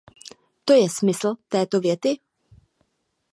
[0.65, 2.19] To je smysl této věty?